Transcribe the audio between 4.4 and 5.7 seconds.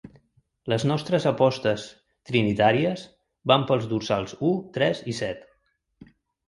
u, tres i set.